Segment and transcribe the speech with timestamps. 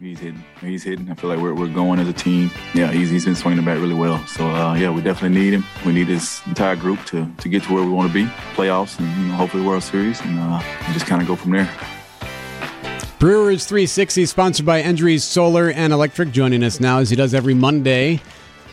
[0.00, 0.44] He's hitting.
[0.60, 1.10] He's hitting.
[1.10, 2.52] I feel like we're, we're going as a team.
[2.72, 4.24] Yeah, he's, he's been swinging the bat really well.
[4.28, 5.64] So, uh, yeah, we definitely need him.
[5.84, 8.96] We need this entire group to, to get to where we want to be, playoffs,
[9.00, 11.68] and you know, hopefully World Series, and, uh, and just kind of go from there.
[13.18, 17.54] Brewers 360, sponsored by Endries Solar and Electric, joining us now as he does every
[17.54, 18.20] Monday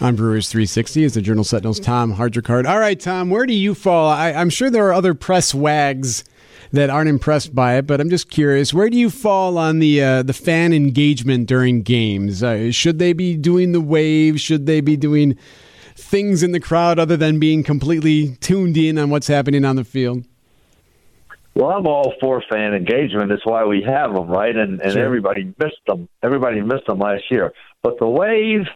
[0.00, 2.66] on Brewers 360 is the Journal Sentinel's Tom Haudricourt.
[2.66, 4.08] All right, Tom, where do you fall?
[4.08, 6.24] I, I'm sure there are other press wags
[6.72, 10.02] that aren't impressed by it, but I'm just curious, where do you fall on the
[10.02, 12.42] uh, the fan engagement during games?
[12.42, 14.40] Uh, should they be doing the wave?
[14.40, 15.36] Should they be doing
[15.96, 19.84] things in the crowd other than being completely tuned in on what's happening on the
[19.84, 20.24] field?
[21.54, 23.28] Well, I'm all for fan engagement.
[23.28, 24.54] That's why we have them, right?
[24.54, 25.04] And and sure.
[25.04, 26.08] everybody missed them.
[26.22, 27.52] Everybody missed them last year.
[27.82, 28.66] But the wave,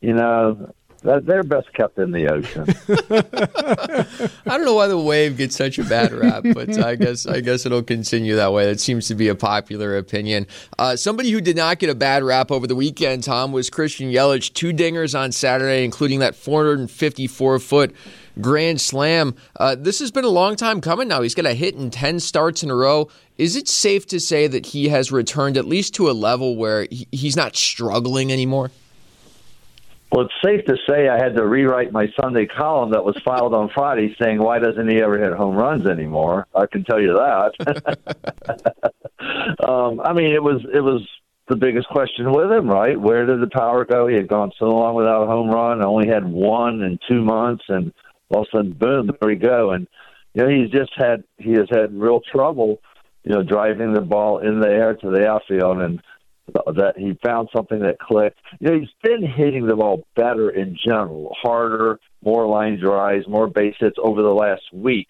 [0.00, 2.64] you know, they're best kept in the ocean.
[4.46, 7.40] I don't know why the wave gets such a bad rap, but I guess I
[7.40, 8.66] guess it'll continue that way.
[8.66, 10.46] That seems to be a popular opinion.
[10.78, 14.10] Uh, somebody who did not get a bad rap over the weekend, Tom, was Christian
[14.10, 14.52] Yelich.
[14.52, 17.94] Two dingers on Saturday, including that 454 foot
[18.40, 19.34] grand slam.
[19.58, 21.22] Uh, this has been a long time coming now.
[21.22, 23.08] He's got a hit in 10 starts in a row.
[23.38, 26.86] Is it safe to say that he has returned at least to a level where
[26.90, 28.70] he's not struggling anymore?
[30.12, 33.54] Well, it's safe to say I had to rewrite my Sunday column that was filed
[33.54, 36.46] on Friday saying, why doesn't he ever hit home runs anymore?
[36.54, 38.74] I can tell you that.
[39.68, 41.02] um, I mean, it was, it was
[41.48, 43.00] the biggest question with him, right?
[43.00, 44.06] Where did the power go?
[44.06, 47.64] He had gone so long without a home run, only had one in two months,
[47.68, 47.92] and
[48.30, 49.70] all of a sudden, boom, there we go.
[49.70, 49.86] And
[50.34, 52.80] you know, he's just had he has had real trouble,
[53.24, 56.02] you know, driving the ball in the air to the outfield, and
[56.52, 58.38] that he found something that clicked.
[58.60, 63.48] You know, he's been hitting the ball better in general, harder, more line drives, more
[63.48, 65.08] base hits over the last week.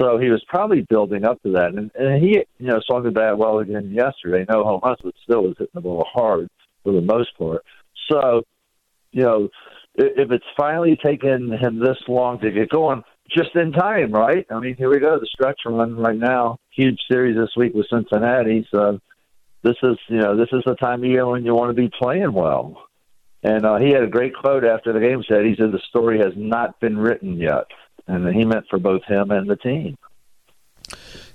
[0.00, 3.10] So he was probably building up to that, and, and he, you know, swung the
[3.10, 4.44] bat well again yesterday.
[4.48, 6.48] No home runs, but still was hitting the ball hard
[6.84, 7.64] for the most part.
[8.10, 8.42] So,
[9.12, 9.48] you know,
[9.94, 13.02] if it's finally taken him this long to get going,
[13.34, 14.46] just in time, right?
[14.50, 16.58] I mean, here we go, the stretch run right now.
[16.70, 18.68] Huge series this week with Cincinnati.
[18.70, 19.00] So
[19.66, 21.90] this is, you know, this is the time of year when you want to be
[22.00, 22.86] playing well.
[23.42, 25.22] And uh, he had a great quote after the game.
[25.28, 27.66] Said he said the story has not been written yet,
[28.06, 29.96] and he meant for both him and the team.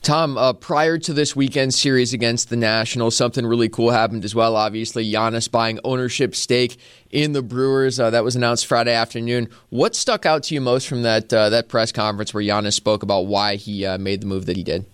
[0.01, 4.33] Tom, uh, prior to this weekend series against the Nationals, something really cool happened as
[4.33, 4.55] well.
[4.55, 6.77] Obviously, Giannis buying ownership stake
[7.11, 7.99] in the Brewers.
[7.99, 9.47] Uh, that was announced Friday afternoon.
[9.69, 13.03] What stuck out to you most from that uh, that press conference where Giannis spoke
[13.03, 14.85] about why he uh, made the move that he did?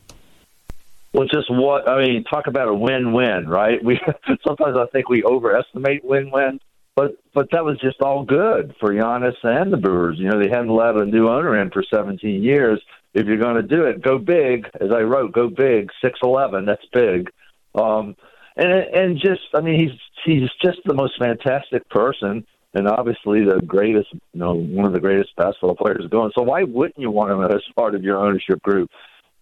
[1.13, 2.23] Well, just what I mean.
[2.23, 3.83] Talk about a win-win, right?
[3.83, 3.99] We
[4.47, 6.59] sometimes I think we overestimate win-win,
[6.95, 10.17] but but that was just all good for Giannis and the Brewers.
[10.19, 12.81] You know, they hadn't let a new owner in for 17 years
[13.17, 14.67] if you're going to do it, go big.
[14.79, 15.89] As I wrote, go big.
[16.03, 17.31] Six eleven, that's big.
[17.73, 18.15] Um,
[18.55, 23.59] and and just, I mean, he's he's just the most fantastic person, and obviously the
[23.65, 26.31] greatest, you know, one of the greatest basketball players going.
[26.37, 28.91] So why wouldn't you want him as part of your ownership group?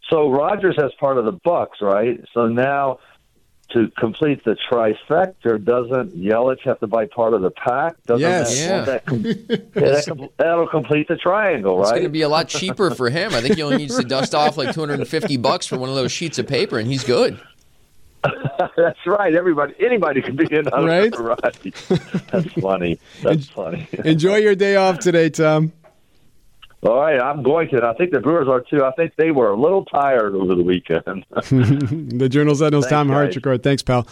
[0.10, 2.24] So Rodgers has part of the Bucks, right?
[2.34, 3.00] So now
[3.70, 7.96] to complete the trifecta, doesn't Yelich have to buy part of the pack?
[8.06, 8.82] Doesn't yes, that, yeah.
[8.86, 11.84] That com- yeah that will complete the triangle, right?
[11.84, 13.34] It's going to be a lot cheaper for him.
[13.34, 16.12] I think he only needs to dust off like 250 bucks for one of those
[16.12, 17.40] sheets of paper, and he's good.
[18.78, 19.34] That's right.
[19.34, 21.14] Everybody, anybody can be in right?
[21.20, 21.42] right.
[22.32, 23.00] That's funny.
[23.22, 23.88] That's funny.
[24.04, 25.74] Enjoy your day off today, Tom.
[26.84, 27.84] Oh, All right, I'm going to.
[27.84, 28.84] I think the Brewers are too.
[28.84, 31.25] I think they were a little tired over the weekend.
[31.31, 33.63] the Journal Sentinel's Tom Haudricourt.
[33.63, 34.08] Thanks, pal.